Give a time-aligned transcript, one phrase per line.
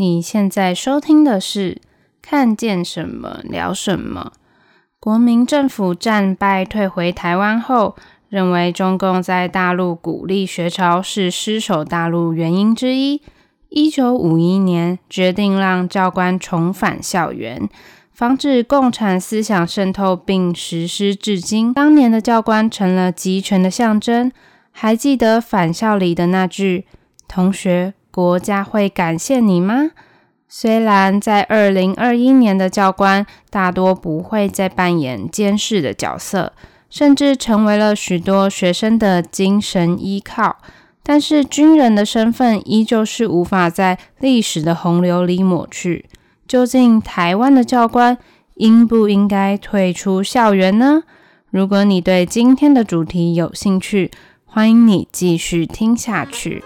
[0.00, 1.74] 你现在收听的是
[2.22, 4.32] 《看见什么聊什么》。
[4.98, 7.94] 国民政府战败退回台湾后，
[8.30, 13.20] 认为中共在大陆鼓励学潮是失守大陆原因之一。
[13.68, 17.68] 一九五一年，决定让教官重返校园，
[18.10, 21.74] 防止共产思想渗透，并实施至今。
[21.74, 24.32] 当年的教官成了集权的象征。
[24.72, 26.86] 还记得返校里的那句
[27.28, 29.90] ：“同学。”国家会感谢你吗？
[30.48, 36.52] 虽然在二零二一年的教官大多不会再扮演监视的角色，
[36.88, 40.56] 甚至成为了许多学生的精神依靠，
[41.04, 46.06] 但是军人的身份依旧是无法在历史的洪流里抹去。
[46.48, 48.18] 究竟台湾的教官
[48.54, 51.04] 应不应该退出校园呢？
[51.50, 54.10] 如果你对今天的主题有兴趣，
[54.44, 56.64] 欢迎你继续听下去。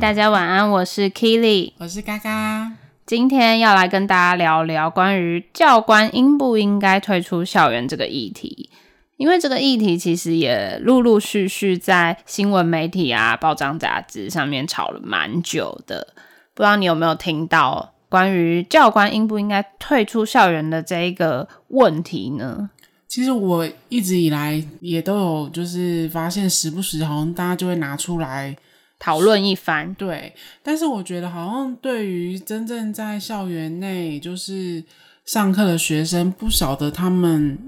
[0.00, 2.72] 大家晚安，我是 Kili，我是嘎嘎。
[3.04, 8.70] 今天要来跟大家聊聊关于教官应不应该退出校园这个议题，
[9.18, 16.14] 因为这个议题其实也陆陆续续在新闻媒体啊、报章杂志上面吵了蛮久的。
[16.54, 22.70] 不知道你有没有听到关于教官应不应该退出校园的这一个问题呢？
[23.06, 28.56] 其实我一直以来也都有，就是发现时不时好像大家就会拿出来。
[29.00, 34.84] 讨论一番，对，但是我觉得好像对于真正在校园内就是
[35.24, 37.58] 上课的学生，不晓得他们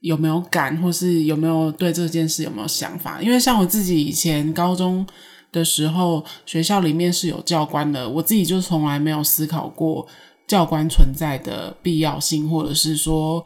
[0.00, 3.20] 有没有感，或是有没有对这件事有没有想法。
[3.20, 5.04] 因为像我自己以前高中
[5.50, 10.06] 的时候，学校里面是有教官的，我自己就从来没有思考过
[10.46, 13.44] 教官存在的必要性，或者是说，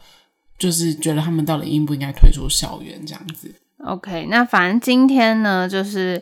[0.59, 3.51] 就是觉得他们到底应不应该退出校园这样子。
[3.83, 6.21] OK，那反正今天呢，就是。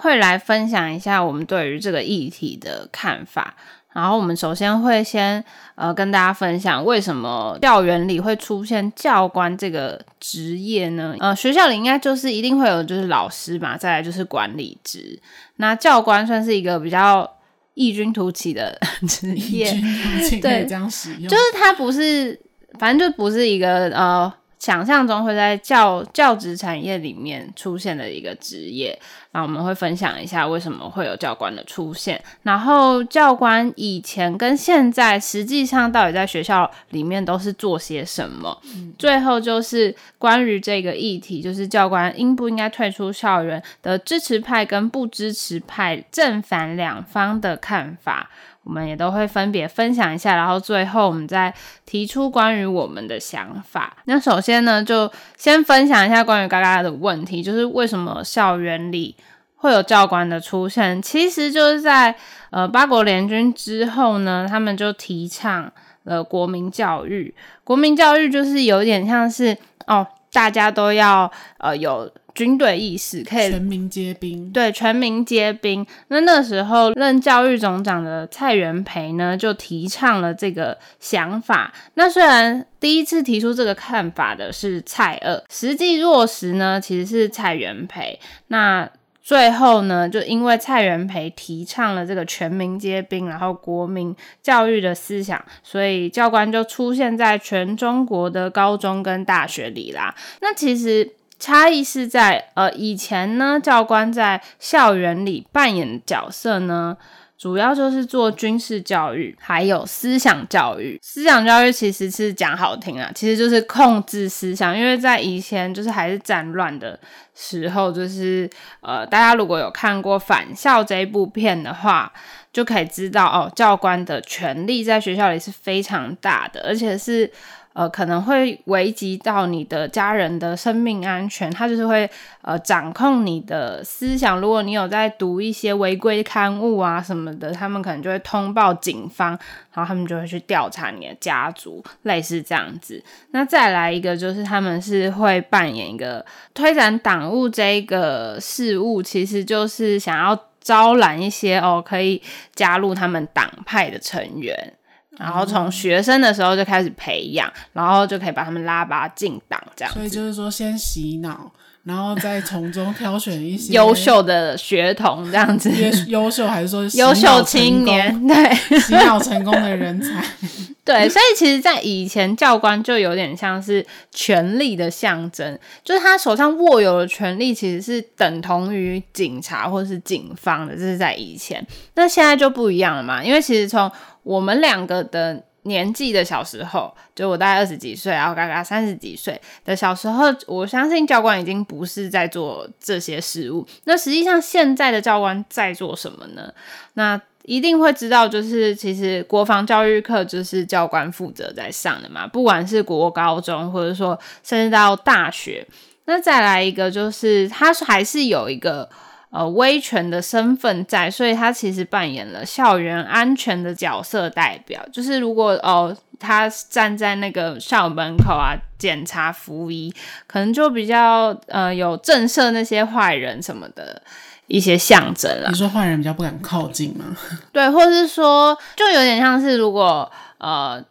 [0.00, 3.52] 会来分享一下我们对于这个议题的看法，
[3.92, 5.44] 然后我们首先会先
[5.74, 11.16] 呃跟大家分享为什么校园里会出现教官这个职业呢？
[11.18, 15.20] 呃，学校里应该就是一定会有就是老师嘛，再来就是管理职，
[15.56, 17.28] 那教官算是一个比较
[17.74, 18.78] 异军突起的
[19.08, 22.40] 职业，异军突起可以这样使用，对，就是他不是，
[22.78, 24.32] 反正就不是一个呃。
[24.58, 28.98] 想象中会在教教职产业里面出现的一个职业，
[29.32, 38.60] 那我们会分享一下为什么会有教官的出现，然后教官以前跟现在实际上到底在学校里面都是做些什么？
[38.74, 48.28] 嗯，最后就是关于这个议题，就是教官应不应该退出校园的支持派跟不支持派正反两方的看法。
[48.68, 51.52] 我们也都会分别分享一下，然后最后我们再
[51.86, 53.96] 提出关于我们的想法。
[54.04, 59.16] 那首先呢，就先分享一下关于嘎嘎的问题，就是为什么校园里
[59.56, 61.00] 会有教官的出现？
[61.00, 62.14] 其实就是在
[62.50, 67.34] 呃八国联军之后呢，他们就提倡了国民教育。
[67.64, 69.56] 国民教育就是有点像是
[69.86, 72.12] 哦，大家都要呃有。
[72.34, 75.84] 军队意识可以全民皆兵，对，全民皆兵。
[76.08, 81.72] 那那时候任教育总长的蔡元培呢，就提倡了这个想法。
[81.94, 88.20] 那虽然第一次提出这个看法的是蔡锷，实际落实呢，其实是蔡元培。
[88.48, 88.88] 那
[89.20, 100.14] 最后呢，就因为蔡元培提倡了这个全民皆兵，然后国民教育的思想，所以教官就出现在全中国的高中跟大学里啦。
[100.40, 101.14] 那其实。
[101.38, 106.96] 差异是在，呃，以前呢，教官在校园里扮演的角色呢，
[107.38, 110.98] 主要就是做军事教育，还有思想教育。
[111.00, 114.76] 思想教育其实是讲好听啊，其实就是控制思想。
[114.76, 116.98] 因为在以前就是还是战乱的
[117.36, 122.12] 时候，就是呃，大家如果有看过《返校》这一部片的话，
[122.52, 127.30] 就可以知道哦，教官的权力在学校里是非常大的，而且是。
[127.78, 132.10] 呃，可能会危及到你的家人的生命安全，他就是会
[132.42, 134.40] 呃掌控你的思想。
[134.40, 139.30] 如果你有在读一些违规刊物啊什么的，他们可能就会通报警方，
[139.72, 143.00] 然后他们就会去调查你的家族，类似这样子。
[143.30, 152.20] 那再来一个就是他们是会扮演一个推展党务这一个事务，其实就是想要招揽一些哦可以
[152.56, 154.74] 加入他们党派的成员。
[155.18, 159.92] 然后从学生的时候就开始培养，然后就可以把他们拉拔进党这样。
[159.92, 161.52] 所以就是说，先洗脑。
[161.88, 165.72] 然后再从中挑选一些优秀的学童，这样子。
[166.06, 168.26] 优秀还是说优秀青年？
[168.26, 170.22] 对，洗脑成功的人才。
[170.84, 180.74] 对，所以其实，在以前教官就有点像是权力的象征，就是他手上握有的权力，其实是等同于警察或是警方的。
[180.74, 183.24] 这是在以前，那现在就不一样了嘛。
[183.24, 183.90] 因为其实从
[184.22, 185.42] 我们两个的。
[185.68, 193.64] 年纪的小时候，就我大概二十几岁，然后嘎嘎三十几岁的小时候，我相信教官已经不是在做这些事务。
[193.84, 196.52] 那实际上现在的教官在做什么呢？
[196.94, 205.64] 那一定会知道，就是其实国防教育课就是教官负责在上的嘛，不管是国高中，或者说甚至到大学。
[206.06, 208.88] 那再来一个，就是他还是有一个。
[209.30, 214.82] 呃，威权的身份在，所以他其实扮演了校园安全的角色代表。
[214.92, 219.92] 就是如果哦，他站在那个校门口啊，检查服仪，
[220.26, 224.00] 可能就比较呃有震慑那些坏人什么的
[224.46, 225.48] 一些象征了。
[225.50, 227.16] 你说坏人比较不敢靠近吗？
[227.52, 230.82] 对，或是说，就有点像是如果呃。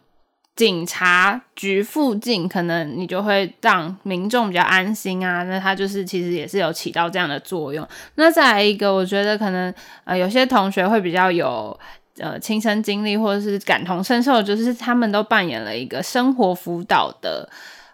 [0.57, 5.44] 警察局附近，可能你就会让民众比较安心啊。
[5.44, 7.88] 那他就是其实也是有起到这样的作用。
[8.15, 9.71] 那再来一个，我觉得可能
[10.04, 11.80] 呃有些同学会比较有
[12.18, 17.48] 呃亲身经历或者是感同身受，就是他们都扮演了一个生活辅导的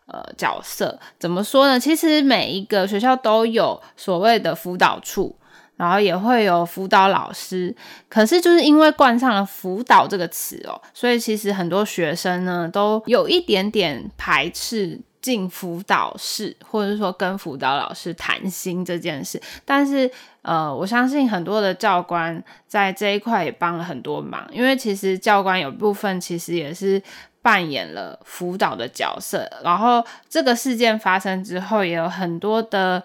[0.05, 0.97] 呃角色。
[1.19, 1.77] 怎么说呢？
[1.77, 5.35] 其实每一个学校都有所谓的辅导处。
[5.83, 7.75] 然后也会有辅导老师，
[8.07, 19.41] 可是就是因为冠上了“辅导”这个词哦，所以其实很多学生呢都有一点点排斥进辅导室，或者是说跟辅导老师谈心这件事。
[19.65, 20.09] 但是
[20.43, 27.01] 呃，我相信很多的教官在这一块也帮了很多忙，因为其实教官有部分其实也是
[27.41, 29.45] 扮演了辅导的角色。
[29.65, 33.03] 然后这个事件发生之后，也有很多的。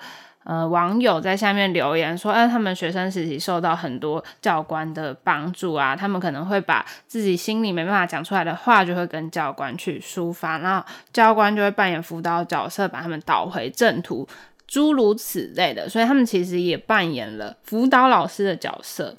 [0.49, 14.27] 呃，网友在下面留言说，哎，他们学生时期受到很多教官的帮助啊，他们可能会把自己心里没办法讲出来的话，就会跟教官去抒发，然后教官就会扮演辅导角色，把他们导回正途，
[14.67, 15.87] 诸如此类的。
[15.87, 19.15] 所以他们其实也扮演了辅导老师的角色。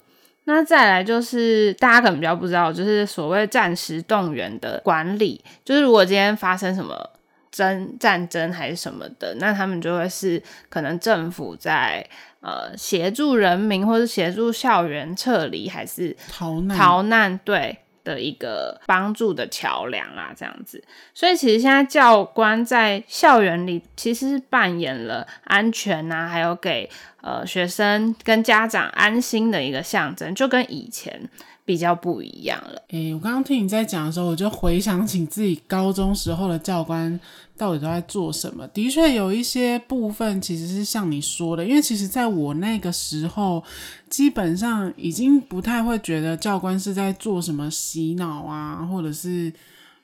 [0.46, 7.10] 那再来就是大家可能比较不知道，就是所谓战时动员的管理，就是如果今天发生什么。
[7.50, 12.06] 争战争还是什么的，那他们就会是可能政府在
[12.40, 20.82] 呃协助人民，或是协助校园撤离，还是逃难逃难对的一个帮助的桥梁啊，这样子。
[21.12, 26.88] 所以其实现在教官在校园里其实是扮演了安全啊，还有给
[27.20, 31.28] 呃学生跟家长安心的一个象征，就跟以前。
[31.70, 32.82] 比较不一样了。
[32.88, 37.20] 诶、欸，我刚刚听你在讲的时候，我就回想起自己高中时候的教官
[37.56, 38.66] 到底都在做什么。
[38.68, 43.62] 的确有一些部分其实是像你说的，因为其实在我那个时候，
[44.08, 49.52] 基本上已经不太会觉得教官是在做什么洗脑啊，或者是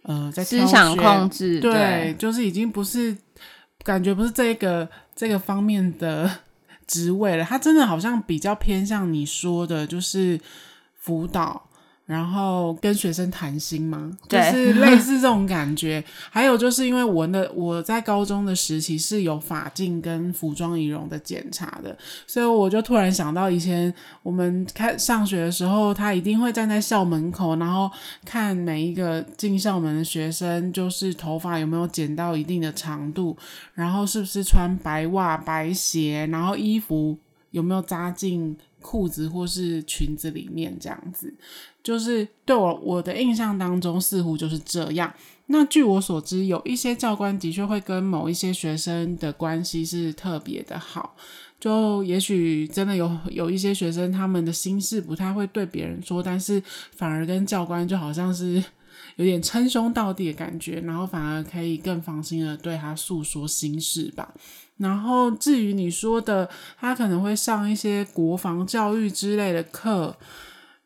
[0.03, 1.59] 呃在思想控制。
[1.59, 3.17] 对，对，就是已经不是
[3.83, 6.31] 感觉不是这个这个方面的
[6.87, 7.45] 职位了。
[7.45, 10.41] 他真的好像比较偏向你说的，就是。
[11.07, 11.63] 辅导，
[12.05, 14.11] 然后跟学生谈心吗？
[14.29, 16.03] 就是类似这种 感觉。
[16.31, 27.89] 还有就是因为我的我在高中的时期是有法镜跟服装仪容的检查的，所以我就突然想到以前我们开上学的时候，他一定会站在校门口，然后
[28.25, 33.37] 看每一个进校门的学生，就是头发有没有剪到一定的长度，
[33.75, 37.17] 然后是不是穿白袜、白鞋，然后衣服
[37.53, 38.57] 有没有扎进。
[38.87, 41.35] 裤子或是裙子里面这样子，
[41.83, 45.13] 就是对我我的印象当中似乎就是这样。
[45.47, 51.17] 那据我所知，有一些教官的确会跟某一些学生的关系是特别的好，
[51.59, 56.63] 就也许真的有有一些学生他们的心事不太会对别人说，但是
[56.95, 58.63] 反而跟教官就好像是
[59.17, 64.33] 有点称兄道弟的感觉，然后反而可以更放心的对他诉说心事吧。
[64.79, 66.49] 然后至于你说的，
[66.79, 70.15] 他可能会上一些国防教育之类的课，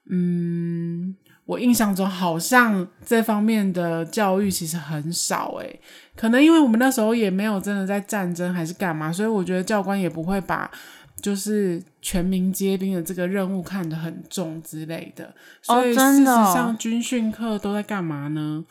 [0.08, 5.80] 嗯，我印象中好像这方面的教育其实很少诶，
[6.14, 10.70] 可能因为我们那时候也没有真的在战争还是干嘛，所以我觉得教官也不会把
[11.20, 15.34] 就是全民皆兵的这个任务看得很重之类的。
[15.62, 18.64] 所以事实上军训课都在干嘛呢？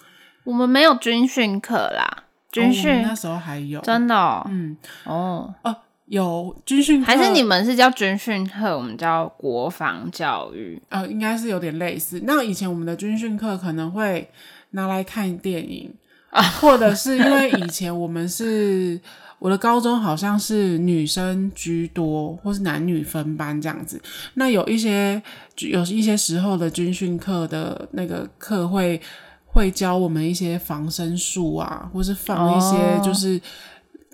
[0.43, 2.23] 我们没有军训课啦。
[2.51, 10.81] 军训、哦、那时候还有真的、哦，嗯哦哦，有军训课，还是你们是叫军训课，我们叫国防教育？
[10.89, 12.23] 呃，应该是有点类似。
[12.23, 14.27] 那以前我们的军训课可能会
[14.71, 15.93] 拿来看电影
[16.31, 18.99] 啊，或者是因为以前我们是
[19.39, 24.01] 我的高中好像是女生居多，或是男女分班这样子。
[24.35, 25.21] 那有一些
[25.57, 29.01] 有一些时候的军训课的那个课会
[29.45, 33.37] 会教我们一些防身术啊，或是放一些就是。
[33.37, 33.41] 哦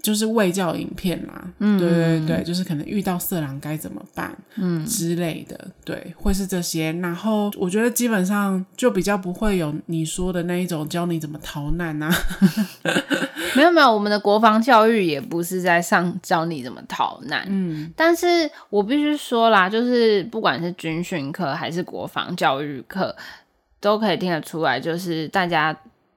[0.05, 6.91] 就是卫教影片嘛，嗯，对对对，就是可能遇到色狼该怎么办，嗯之类的，对，会是这些。
[7.01, 12.15] 然后我觉得基本上就比较不会有你说的那一种教你怎么逃难啊。
[13.57, 18.27] 没有没有，我们的国防教育也不是在上教你怎么逃难，嗯，但是
[18.69, 23.15] 我必须说啦，就是不管是军训课还是国防教育课，
[23.79, 25.75] 都可以听得出来，就是大家。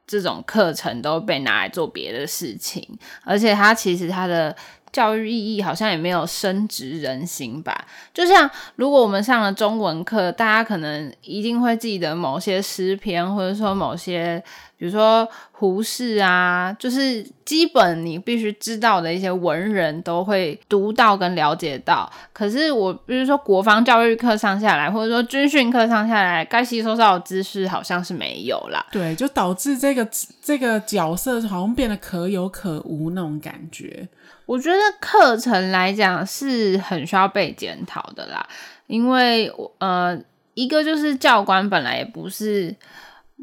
[0.09, 4.57] 这种课程都被拿来做别的事情，而且它其实它的
[4.99, 7.87] 教育意义好像也没有深植人心吧。
[8.12, 14.43] 就像如果我们上了中文课，大家可能一定会记得某些诗篇，或者说某些。
[14.78, 22.09] 比如说胡适啊，就是基本你必须知道的一些文人都会读到跟了解到。
[22.33, 28.87] 可是我比如说国防教育课上下来，或者说军训课上下来，该吸收到的知识好像是没有啦。
[28.93, 30.09] 对，就导致这个
[30.40, 34.07] 这个角色好像变得可有可无那种感觉。
[34.49, 38.49] 我觉得课程来讲是很需要被检讨的啦，
[38.87, 40.19] 因为呃，
[40.55, 42.75] 一个就是教官本来也不是。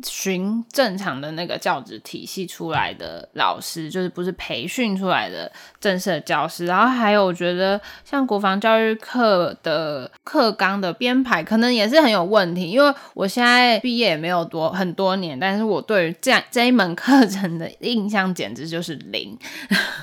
[0.03, 5.49] 循正常的那个教职体系出来的老师，就是不是培训出来的
[5.79, 6.65] 正式的教师。
[6.65, 12.69] 然后还有，我觉得像国防教育课的课纲的编排，可能也是很有问题。
[12.69, 19.37] 因为我现在毕业也没有多很多年，但是我对于这样 这一门课程的印象简直就是零。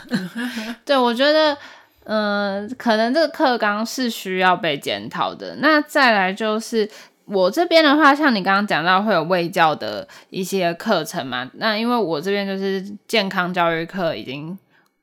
[0.86, 1.56] 对，我觉得，
[2.04, 5.56] 嗯、可能这个课纲是需要被检讨的。
[5.56, 6.88] 那再来就是。
[7.26, 14.58] 我这边的话，像你刚刚讲到会有卫教的一些课程嘛，那因为我这边就是健康教育课已经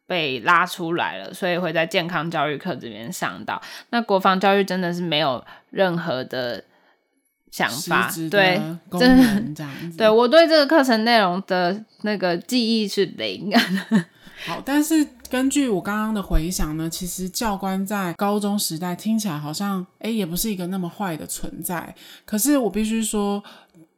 [0.06, 3.62] 被拉出来了，所以会在健康教育课这边上到。
[3.92, 6.64] 那国防教育真的是没有任何的
[7.52, 8.62] 想法，对，
[9.00, 9.66] 真的，
[9.98, 13.52] 对我对这个课程内容的那个记忆是零。
[14.46, 21.96] 好，但是根据我刚刚的回想呢，其实教官在高中时代听起来好像，诶，也不是一个那么坏的存在。
[22.26, 23.44] 可是我必须说，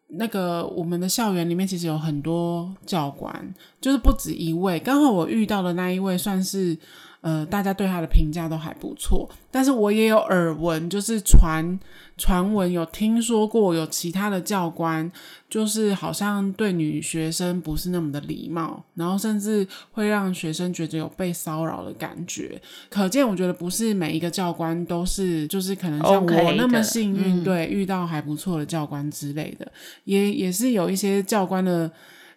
[0.07, 4.79] 那个我们的校园里面其实有很多教官，就是不止一位。
[4.79, 6.77] 刚好我遇到的那一位算是。
[7.21, 11.79] 呃，大家对他的评价都还不错，但是我也有耳闻，就是传
[12.17, 15.11] 传闻有听说过有其他的教官，
[15.47, 22.59] 就是好像对女学生不是那么的礼貌，然后甚至会让学生觉得有被骚扰的感觉。
[22.89, 29.71] 可见，我觉得不是每一个教官都是，就是可能像我那么幸运，okay 嗯、对，遇到还不错的教官之类的，
[30.05, 31.91] 也也是有一些教官的，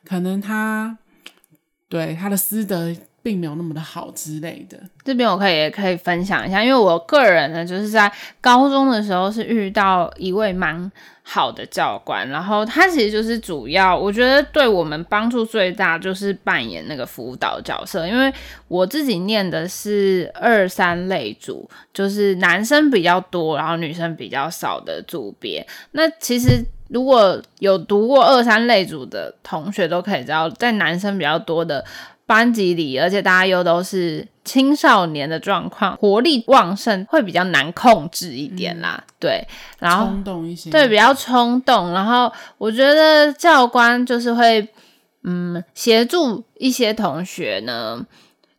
[0.04, 0.98] 可能他
[1.88, 2.94] 对他的私德。
[3.24, 4.78] 并没有那么的好之类的。
[5.02, 8.12] 这边我可以也可以分享一下，因为我个人呢，就是在
[8.42, 18.06] 高中的时候是遇到一位蛮好的教官，然后他其实就是主要，我觉得对我们帮助最大就是扮演那个辅导角色。
[18.06, 18.30] 因为
[18.68, 25.66] 我自己念的是二三类组，就是男生比较多，然后女生比较少的组别。
[25.92, 31.82] 那其实如果有读过二三类组的同学都可以知道，在男生比较多的。
[32.26, 39.02] 班级里，而且大家又都是青少年的状况，活力旺盛，会比较难控制一点啦。
[39.06, 41.92] 嗯、对，然后冲动一些，对，比较冲动。
[41.92, 44.66] 然后我觉得教官就是会，
[45.22, 48.04] 嗯，协助一些同学呢。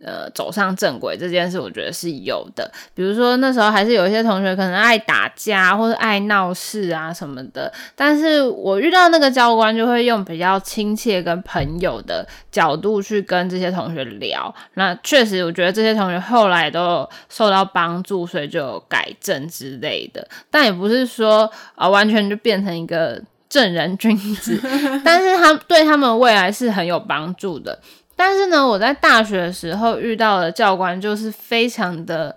[0.03, 2.69] 呃，走上正轨这件事，我觉得是有的。
[2.93, 14.53] 比如说那时候还是有一些同学可能爱打架或者爱闹事啊什么的，但是我遇到那个教官就会用比较亲切跟朋友的角度去跟这些同学聊。
[14.73, 20.27] 那确实，我觉得这些同学后来都受到帮助，所以就有改正之类的。
[20.51, 24.59] 但也不是说啊、完全就变成一个正人君子，
[25.05, 27.79] 但是他对他们未来是很有帮助的。
[28.15, 32.35] 但是呢，我在大学的时候遇到的教官就是非常的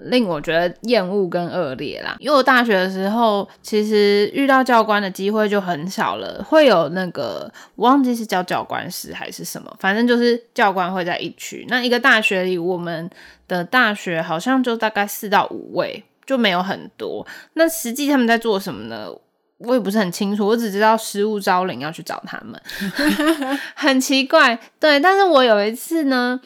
[0.00, 2.16] 令我觉得厌恶跟恶劣啦。
[2.18, 11.64] 因为我大学的时候其实遇到教官的机会就很少了，会有那个忘记是叫教官室还是什么，反正就是教官会在一区。
[11.68, 13.10] 那一个大学里，我们
[13.48, 17.26] 的大学好像就大概四到五位，就没有很多。
[17.54, 19.08] 那实际他们在做什么呢？
[19.58, 22.60] 我也不是很清楚，我只知道失物招领要去找他们，
[23.74, 24.58] 很奇怪。
[24.78, 26.38] 对，但是我有一次呢，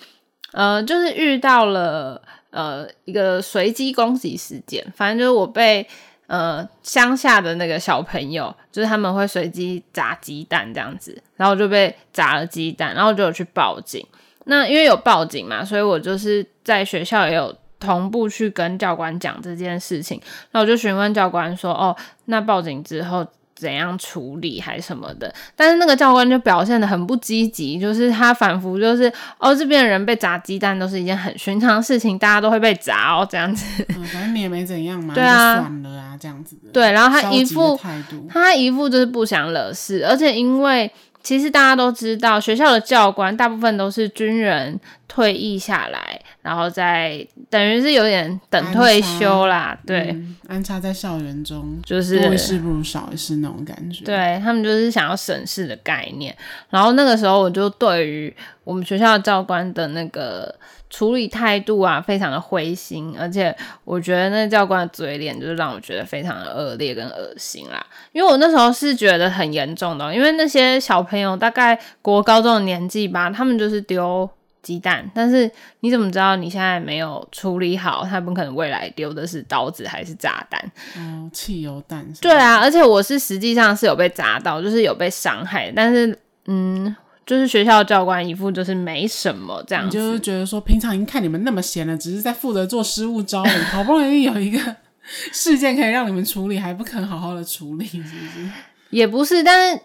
[0.53, 5.85] 呃，就是遇到了呃一个随机攻击事件，反正就是我被
[6.29, 14.07] 呃乡下的那个小朋友，就是他们会随机砸鸡蛋这样子，然后就被砸了鸡蛋，然后就有去报警。
[14.45, 20.21] 那因为有报警嘛，所以我就是在学校也有同步去跟教官讲这件事情。
[20.53, 21.97] 那我就询问教官说：“哦，
[22.27, 33.85] 那报警之后怎样处理还什么的？”但是那个教官就表现的很不积极，就是他反复就是：“哦，这边的人被砸鸡蛋都是一件很寻常的事情，大家都会被砸哦，这样子。
[33.89, 36.57] 嗯”反正你也没怎样嘛， 对啊，算了啊，这样子。
[36.73, 37.81] 对，然后他一副
[38.29, 40.93] 他一副就是不想惹事，而且因为。
[41.23, 49.79] 其实大家都知道，学校的教官大部分都是军人退役下来，然后再等于是有点等退休啦。
[49.87, 54.05] 对，嗯、安插在校园中，就是多一事不如少一事那种感觉。
[54.05, 56.37] 对，他们就是想要省事的概念。
[56.71, 58.35] 然后那个时候，我就对于
[58.65, 60.55] 我们学校的教官的那个。
[60.91, 67.85] 处理态度啊，非常的灰心，而且我觉得那教官的嘴脸就是让我觉得非常的恶劣跟恶心啦。
[68.11, 74.29] 因为我那时候是觉得很严重的，因为那些小朋友大概国高中的年纪吧，他们就是丢
[74.63, 80.61] 鸡蛋，但是你怎么知道你现在没有处理好，他们可能未来丢的是刀子还是炸弹？
[80.97, 82.05] 哦，汽油弹。
[82.21, 86.95] 对啊，而且我是实际上是有被砸到，就是有被伤害，但是嗯。
[87.31, 94.59] 就是学校教官一副就是没什么这样就是觉得说平常已经看你们那么闲了，只是在负责做失物招领， 好不容易有一个
[95.33, 98.51] 事件可以让你们处理，还不肯好好的处理，是不是？
[98.91, 99.81] 也不是，但是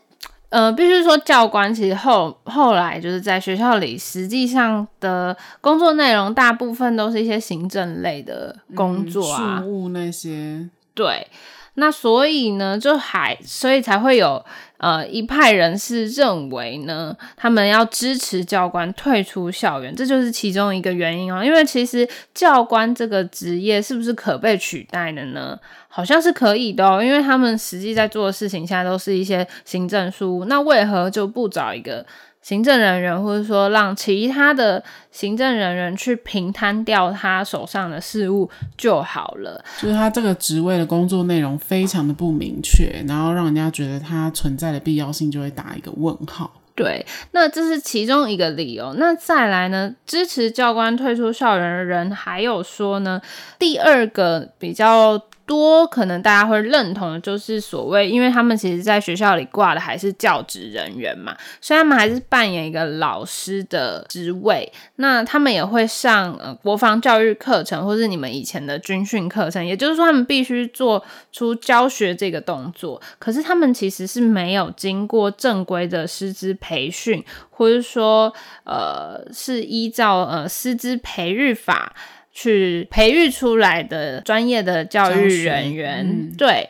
[0.50, 10.68] 呃，必须说教官其实后后来就是在学校里实际上的工作内容，大部分都是一些行政类的工作啊，事务那些。
[10.96, 11.28] 对，
[11.75, 14.44] 那所以呢，就还所以才会有。
[14.77, 21.41] 呃，一派人士认为呢，他们要支持教官退出校园，这就是其中一个原因哦。
[21.44, 25.58] 因为其实教官这个职业是不是可被取代的呢？
[25.88, 32.05] 好像是可以的哦，因为他们实际在做的事情现在都是一些行政事务，那为何就不找一个？
[32.46, 39.65] 行政人员，或者说让其他的行政人员去平摊掉他手上的事务就好了。
[39.82, 46.62] 就是他这个职位的工作内容非常的不明确，然后让人家觉得他存在的必要性就会打一个问号。
[46.76, 48.93] 对，那这是其中一个理由。
[49.00, 53.19] 那再来呢，支持教官退出校园的人还有说呢，
[53.58, 55.19] 第二个比较。
[55.45, 64.71] 多可能大家会认同的就是所谓，因为他们其实在学校里挂的还是教职人员嘛，所以他们还是扮演一个老师的职位。
[64.95, 73.01] 那他们也会上呃国防教育课程，或是你们以前的军训课程，也就是说他们必须做出教学这个动作。
[73.19, 81.93] 可是他们其实是没有经过正规的师资培训，或者说呃是依照呃师资培育法。
[82.38, 86.69] 去培育出来的专业的教育人员，嗯、对，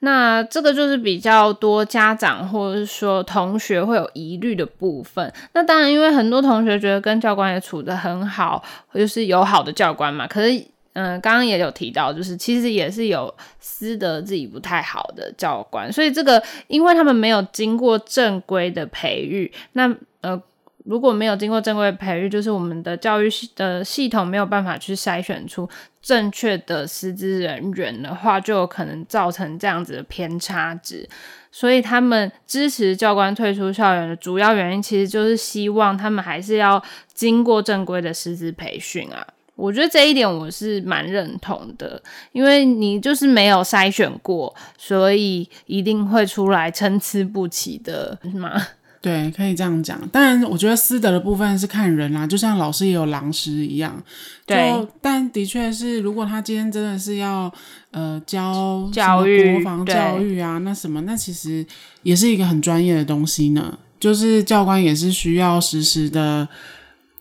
[0.00, 5.32] 那这个就是比较多家长或者是说同学会有疑虑的部分。
[5.52, 8.60] 那当然，因为很多同学觉得跟教官也处得很好，
[8.92, 10.26] 就是有好的教官嘛。
[10.26, 10.58] 可是，
[10.94, 20.42] 嗯、呃，刚刚也有提到，就是其实也是有私德自己不太好的教官，所以这个因为他们没有经过正规的培育，那呃。
[20.84, 25.68] 如果没有经过正规培育，就是我们的教育系的系统没有办法去筛选出
[26.02, 31.08] 正确的师资人员的话，就有可能造成这样子的偏差值。
[31.50, 39.26] 所以他们支持教官退出校园的主要原因，其实就是希望他们还是要经过正规的师资培训啊。
[39.56, 48.60] 我觉得这一点我是蛮认同的，因为你就是没有筛选过，所以一定会出来参差不齐的，嘛？
[49.04, 50.00] 对，可以这样讲。
[50.08, 54.02] 当然，我觉得师德的部分是看人啦，就像老师也有狼师一样。
[54.46, 57.52] 对，但的确是，如果他今天真的是要
[57.90, 61.66] 呃教教育国防教育啊，那什么，那其实
[62.02, 63.78] 也是一个很专业的东西呢。
[64.00, 66.48] 就是教官也是需要实时的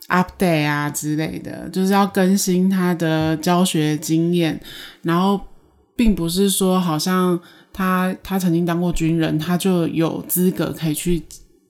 [0.07, 4.57] update 啊之类的，就是要更新他的教学经验。
[5.01, 5.37] 然后，
[5.97, 7.37] 并不是说好像
[7.73, 11.21] 他他曾经当过军人，他就有资格可以去。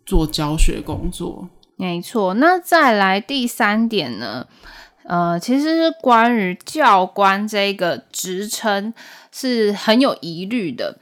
[0.06, 2.34] 做教学工作，没错。
[2.36, 4.48] 那再来第三点呢？
[5.04, 8.94] 呃，其实是关于教官这个职称
[9.32, 10.98] 是很有疑虑的，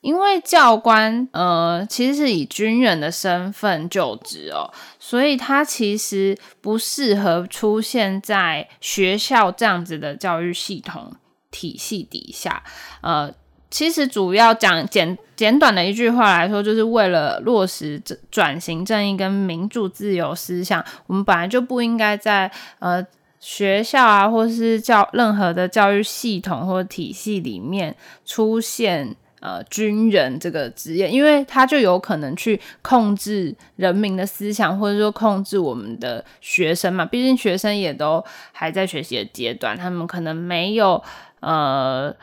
[0.00, 11.14] 因为教官呃其实是以军人的身份就职哦，所以他其实不适合出现在学校这样子的教育系统
[11.50, 12.62] 体系底下，
[13.00, 13.32] 呃。
[13.72, 17.98] 其实主要讲简简短的一句话来说，就是为了落实
[18.30, 23.04] 转型正义跟民主自由思想，我们本来就不应该在呃
[23.40, 37.06] 学校啊，或是教任何的教育系统或体系里面出现呃军人这个职业，因为他就有可能去控制人民的思想，或者说控制我们的学生嘛。
[37.06, 41.02] 毕竟学生也都还在学习的阶段，他们可能没有
[41.40, 42.14] 呃。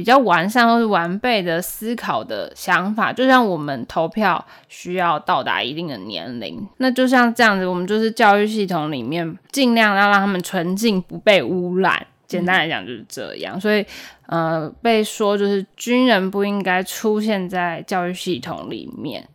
[0.00, 12.06] 比较完善或是完备的思考的想法，就像我们投票需要到达一定的年龄，那就像这样子，我们就是教育系统里面尽量要让他们纯净，不被污染。
[12.26, 13.60] 简单来讲就是这样。
[13.60, 13.84] 所以，
[14.24, 19.28] 呃，被说就是军人不应该出现在教育系统里面。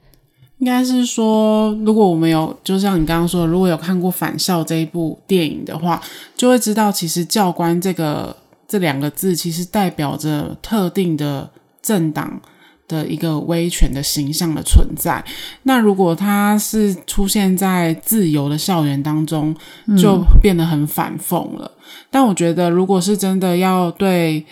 [0.58, 6.02] 应该是说，如果我们有，就像你刚刚说的，如果有看过《返校》这一部电影的话，
[6.36, 8.36] 就会知道其实教官这个。
[8.68, 11.50] 这两个字其实代表着特定的
[11.82, 12.42] 政党
[12.88, 15.24] 的一个威权的形象的存在。
[15.64, 19.56] 那如果它是出现在自由的校园当中，
[19.98, 21.72] 就变得很反讽了。
[21.76, 21.82] 嗯。
[22.10, 24.46] 但我觉得，如果是真的要对，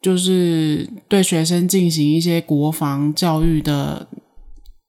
[0.00, 4.06] 就是对学生进行一些国防教育的。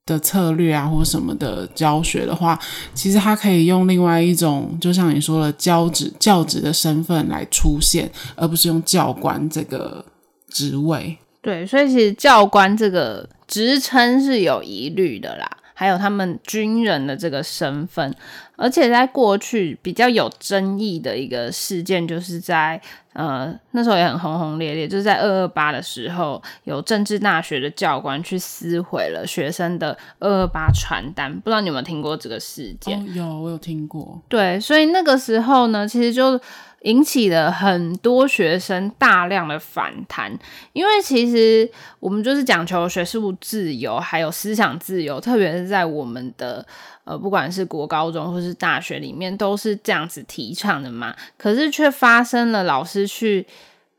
[0.05, 2.59] 的策略啊，或什么的教学的话，
[2.93, 10.05] 其实他可以用另外一种，就像你说的教职教职的身份来出现，而不是用教官这个
[10.49, 11.17] 职位。
[11.41, 15.49] 对，所以其实教官这个职称是有疑虑的啦。
[15.77, 18.15] 还有他们军人的这个身份，
[18.55, 22.79] 而且在过去比较有争议的一个事件，就是在
[23.13, 32.99] 呃那时候也很轰轰烈烈，就是在二二八的时候，有政治大学的教官去撕毁了学生的二二八传单，不知道你有没有听过这个事件？
[32.99, 34.21] 哦，有，我有听过。
[34.29, 36.39] 对，所以那个时候呢，其实就。
[36.85, 40.35] 引起了很多学生大量的反弹，
[40.73, 41.69] 因为其实
[41.99, 46.65] 我们就是讲求学术自由，还有思想自由，特别是在我们的
[47.03, 51.15] 呃，不管是国高中或是大学里面，都是这样子提倡的嘛。
[51.37, 53.45] 可是却发生了老师去。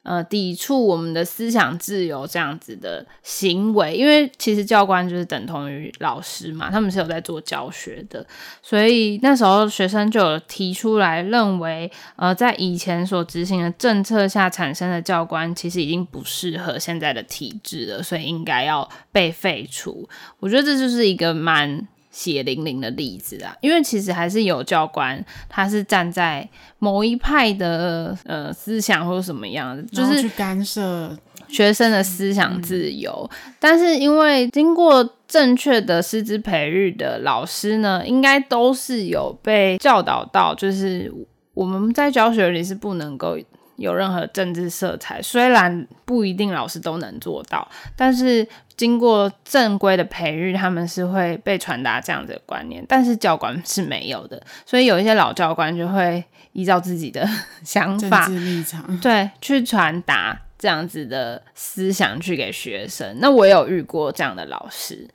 [0.07, 8.25] 呃，抵触我们的思想自由这样子的行为，因为其实教官就是等同于老师嘛，他们是有在做教学的，
[8.63, 20.09] 所以那时候学生就有提出来认为，呃，在以前所执行的政策下产生的教官，其实已经不适合现在的体制了，所以应该要被废除。
[20.39, 21.89] 我觉得这就是一个蛮。
[22.17, 26.49] 血淋淋的例子啊，因为其实还是有教官，他是站在
[26.79, 31.15] 某一派的呃思想或者什么样的，就是去干涉
[31.47, 33.29] 学生的思想自由。
[33.47, 41.13] 嗯、但是因为经过正确的师资培育的老师呢，应该都是有被教导到，就是
[41.53, 43.37] 我们在教学里是不能够
[43.77, 45.23] 有任何政治色彩。
[45.23, 48.47] 虽然不一定老师都能做到，但是。
[48.77, 57.27] 经过正规的培育，他们是会被传达这样子的观念，但是教官是没有的，所以有一些老教官就会依照自己的
[57.65, 63.17] 想法、立场，对，去传达这样子的思想去给学生。
[63.19, 65.09] 那我有遇过这样的老师，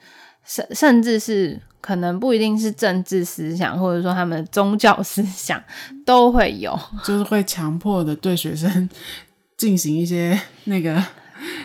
[0.43, 5.61] 甚甚至是可能不一定是政治思想，或者说他们的宗教思想
[6.05, 8.87] 都会有，就是会强迫的对学生
[9.57, 11.03] 进行一些那个。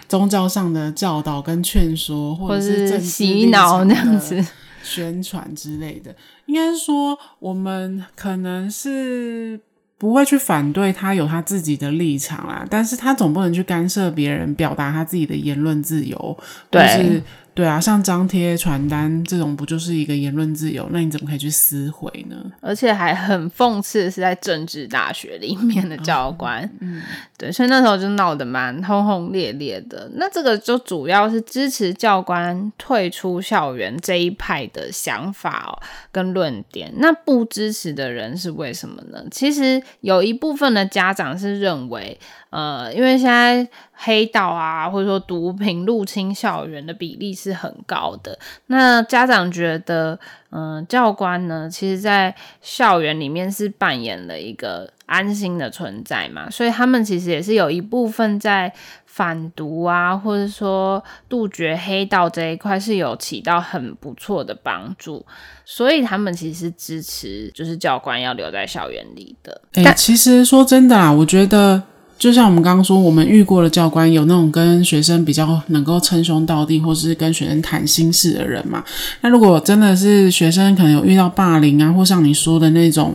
[0.08, 4.42] 宗教上的教导跟劝说，或者是洗脑那样子
[4.82, 9.60] 宣传之类的，应该是说我们可能是
[9.98, 16.38] 不会去反对他有他自己的立场啦，但是他总不能去干涉别人表达他自己的言论自由，
[16.70, 17.22] 对。
[17.56, 20.86] 对啊，像张贴传单这种，不就是一个言论自由？
[20.92, 22.36] 那你怎么可以去撕毁呢？
[22.60, 27.02] 而且还很讽刺的是，在政治大学里面的教官，哦、嗯，
[27.38, 30.06] 对，所以那时候就闹得蛮轰轰烈烈的。
[30.16, 35.72] 那这个就主要是支持教官退出校园这一派的想法哦，
[36.12, 36.92] 跟论点。
[36.98, 39.24] 那不支持的人是为什么呢？
[39.30, 42.20] 其实有一部分的家长是认为。
[42.50, 48.38] 呃，因为现在黑道啊，或者说毒品入侵校园的比例是很高的。
[48.66, 50.18] 那家长觉得，
[50.50, 58.70] 嗯、呃，教官呢，其实在校园里面是扮演了一个安心的存在嘛，所以他们其实也是有一部分在
[59.06, 65.24] 反毒啊，或者说杜绝黑道这一块是有起到很不错的帮助。
[65.64, 69.62] 所以他们其实支持，就是教官要留在校园里的。
[69.72, 71.82] 哎、欸，其实说真的啊，我觉得。
[72.18, 78.82] 就像我们刚刚说，我们遇过的教官有那种跟学生比较能够称兄道弟，或是跟学生谈心事的人嘛。
[79.20, 83.14] 那如果真的是学生可能有遇到霸凌啊，或像你说的那种，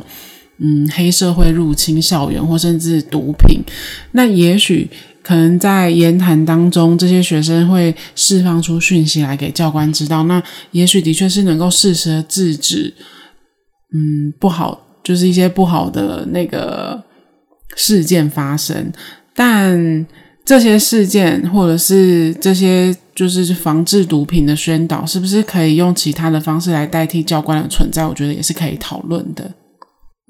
[0.60, 3.62] 嗯，黑社会入侵校园，或甚至毒品，
[4.12, 4.88] 那也许
[5.24, 10.24] 可能在言谈当中，这些学生会释放出讯息来给教官知道。
[10.26, 12.94] 那也许的确是能够适时的制止，
[13.96, 17.04] 嗯，不好，就是一些不好的那个。
[17.76, 18.92] 事件发生，
[19.34, 20.06] 但
[20.44, 28.06] 这些事件或者是这些就是防治毒品的宣导，是不是可以用其他的方式来代替教官的存在？
[28.06, 29.52] 我觉得也是可以讨论的。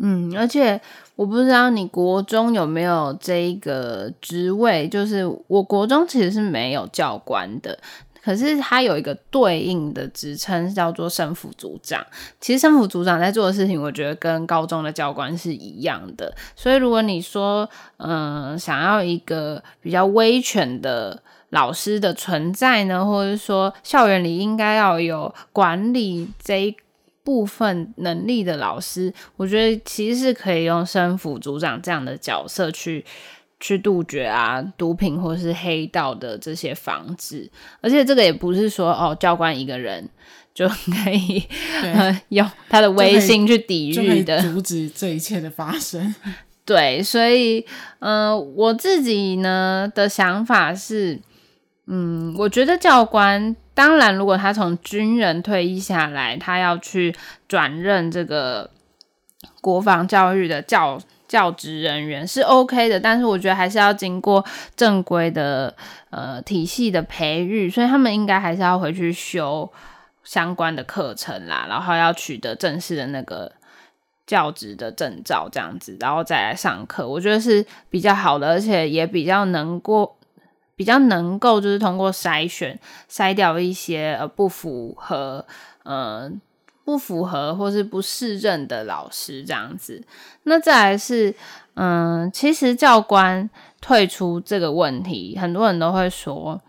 [0.03, 0.79] 嗯，而且
[1.15, 7.77] 我不知道你国中有没有这一个职位，就是我国中其实是没有教官的。
[8.23, 12.05] 可是他有一个对应的职称叫做生辅组长。
[12.39, 16.33] 其实生辅组长在做的事情，我觉得跟高中的教官是一样的。
[16.55, 26.75] 所以如果你说，嗯、想要一个比较威权的老师的存在呢，或者说校园里应该要有管理这一
[27.23, 33.05] 部分能力的老师，我觉得其实是可以用生辅组长这样的角色去。
[33.61, 37.47] 去杜绝啊毒品或是黑道的这些防治，
[37.79, 40.09] 而且这个也不是说哦教官一个人
[40.51, 41.47] 就可以
[41.83, 46.13] 呃用他的威信去抵御的，阻止这一切的发生。
[46.65, 47.63] 对，所以
[47.99, 51.19] 呃我自己呢的想法是，
[51.85, 57.15] 嗯，我觉得教官当然如果他从军人退役下来，他要去
[57.47, 58.71] 转任这个
[59.61, 60.99] 国防教育的教。
[61.31, 64.43] 教职人员是 OK 的，但是我觉得还是要经过
[64.75, 65.73] 正规的
[66.09, 69.71] 呃体系的培育，所以他们应该还是要回去修
[70.25, 73.49] 相关的课程啦，然后要取得正式的那个
[74.27, 80.17] 教职的证照，这样子，然后再来上课，我觉得是比较好的，而且也比较能够
[80.75, 82.77] 比较能够就是通过筛选
[83.09, 85.45] 筛掉一些呃不符合
[85.83, 86.29] 呃。
[86.83, 90.03] 不符合或是不适任的老师这样子，
[90.43, 91.33] 那再来是，
[91.75, 96.61] 嗯，其实教官退出这个问题，很多人都会说，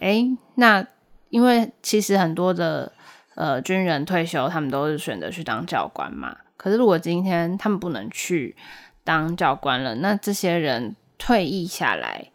[0.00, 0.86] 诶，那
[1.28, 2.92] 因为其实很多的
[3.34, 6.36] 呃军人退休，他们都是选择去当教官嘛。
[6.56, 8.56] 可是如果今天他们不能去
[9.04, 12.30] 当教官了，那这些人退役下来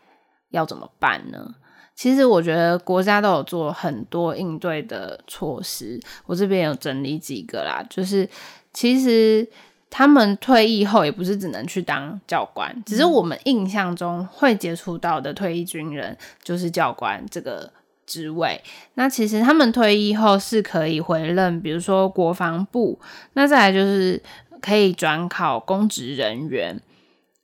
[0.51, 1.55] 要怎么办呢？
[2.01, 7.85] 其实我觉得国家都有做很多应对的措施，我这边有整理几个啦。
[7.91, 8.27] 就是
[8.73, 9.47] 其实
[9.87, 17.71] 他们退役后也不是只能去当教官，只是我们印象中会接触到的退役军人就是教官这个
[18.07, 18.59] 职位。
[18.95, 22.99] 那其实他们退役后是可以回任，比如说国防部，
[23.33, 24.19] 那再来就是
[24.59, 26.81] 可以转考公职人员。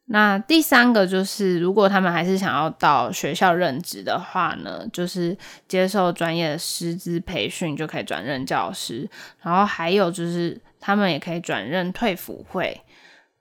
[0.07, 9.09] 那第三个就是，如果他们还是想要到学校任职的话呢，就是接受专业的师资培训，就可以转任教师。
[9.41, 12.81] 然后还有就是，他们也可以转任退辅会。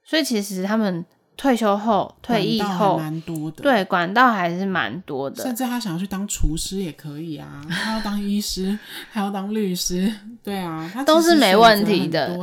[0.05, 1.05] 所以其实他们。
[1.37, 3.62] 退休后、退役后，蛮多的。
[3.62, 5.42] 对，管道还是蛮多的。
[5.42, 8.79] 甚至他想要去当厨师也可以啊， 他要当医师，
[9.11, 10.11] 还要当律师，
[10.42, 12.37] 对啊，他都是没问题的。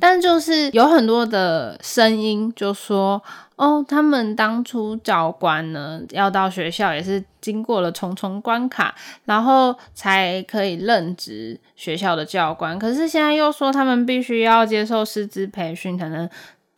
[0.00, 3.22] 但就是有很多的声音就说，
[3.56, 8.94] 哦，他们当初教官呢，要到学校也是经过了重重关卡，
[9.26, 12.78] 然后才可以任职学校的教官。
[12.78, 16.26] 可是现在又说，他们必须要接受师资培训才能。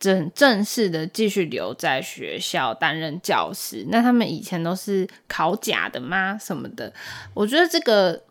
[0.05, 6.37] 正正式的继续留在学校担任教师，那他们以前都是考甲的吗？
[6.39, 6.93] 什么的？
[7.33, 8.21] 我觉得这个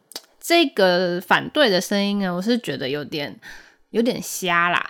[0.41, 3.35] 这个反对的声音呢，我是觉得有点
[3.91, 4.89] 有点瞎啦。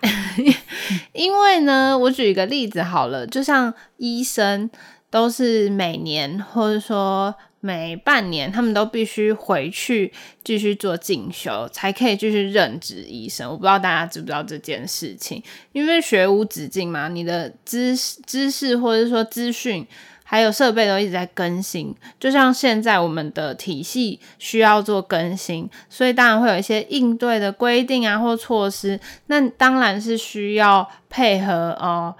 [1.14, 4.70] 因为呢，我举一个例子好了，就像医生
[5.08, 7.34] 都是每年或者说。
[7.64, 10.12] 每半年，他们都必须回去
[10.44, 13.50] 继续做进修，才可以继续任职医生。
[13.50, 19.86] 我不知道大家知不知道这件事情，因为学无止境嘛，你的知识、知识或者说资讯，
[20.24, 21.94] 还有设备都一直在更新。
[22.20, 29.00] 就像现在我们的体系需要做更新，所以当然会有一些应对的规定啊或措施。
[29.28, 32.14] 那当然是需要配合哦。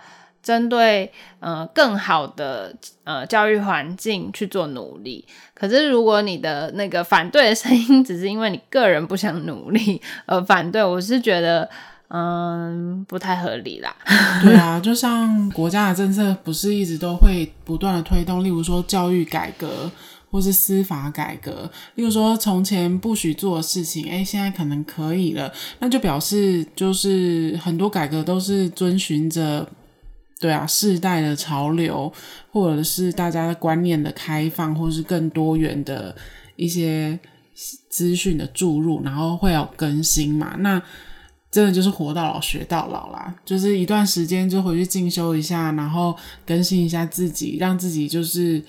[0.44, 11.68] 针对呃更好的呃教育环境去做努力，可是如果你的那个反对的声音只是因为你个人不想努力而反对，我是觉得
[12.08, 13.96] 嗯不太合理啦。
[14.44, 19.90] 对啊，就像国家的政策不是一直都会不断的推动，例如说教育改革
[20.30, 29.66] 或是司法改革，例如说从前不许做的事情，诶，现在可能可以了，那就表示就是很多改革都是遵循着。
[30.44, 32.12] 对啊，世代的潮流，
[32.52, 36.14] 或者是大家的观念的开放，或是更多元的
[36.56, 37.18] 一些
[37.88, 40.54] 资讯的注入，然后会有更新嘛？
[40.58, 40.78] 那
[41.50, 48.62] 真的就是活到老学到老啦，就是一段时间就回去进修一下，然后更新一下自己，让自己就是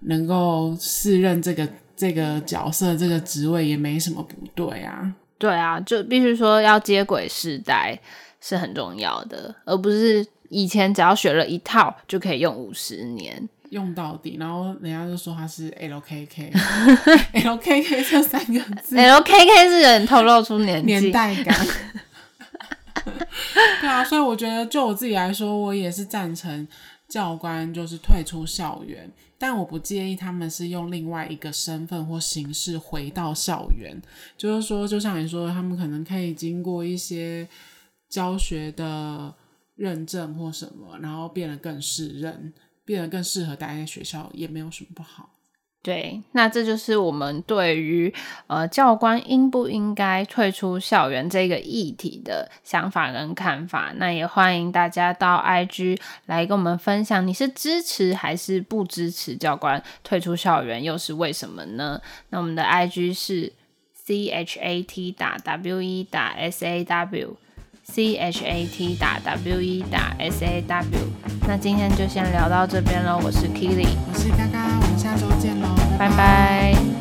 [0.00, 1.66] 能够适任这个
[1.96, 5.14] 这个角色、这个职位，也没什么不对啊。
[5.38, 7.98] 对啊，就必须说要接轨世代。
[8.44, 13.48] 是很重要的，而不是以前只要学了一套就可以用五十年。
[13.70, 21.56] 用到底，然后人家就说他是 LKK，LKK 这三个字，LKK 是有点透露出年年代感。
[23.80, 26.68] 对啊，所以我觉得就我自己来说，我也是赞成
[27.08, 33.98] 教官就是退出校园，但我不介意他们是用另外一个身份或形式回到校园。
[34.36, 37.48] 就是说，就像你说，他们可能可以经过一些
[38.10, 39.32] 教学的
[39.82, 42.52] 认证或什么，然后变得更适任。
[42.84, 45.30] 变得更适合待在学校也没有什么不好。
[45.84, 48.12] 对，那这就是我们对于
[48.48, 53.92] 呃教官应不应该退出校园这个议题的想法跟看法。
[53.96, 62.02] 那也欢迎大家到 IG 来跟我们分享，你是支持还是不支持教官退出校园，又是为什么呢？
[62.30, 63.52] 那我们的 IG 是
[63.94, 67.36] C H A T 打 W E 打 S A W。
[67.94, 70.98] C H A T 打 W E 打 S A W，
[71.46, 73.20] 那今天就先聊到这边喽。
[73.22, 76.08] 我是 Keely，我是嘎嘎，我们下周见喽，拜拜。
[76.08, 76.91] 拜拜。